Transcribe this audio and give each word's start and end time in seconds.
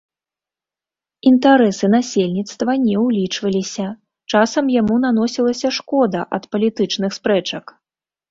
Інтарэсы 1.31 1.89
насельніцтва 1.95 2.71
не 2.85 2.95
ўлічваліся, 3.03 3.85
часам 4.33 4.73
яму 4.79 4.95
наносілася 5.05 5.67
шкода 5.79 6.21
ад 6.39 6.43
палітычных 6.55 7.11
спрэчак. 7.19 7.65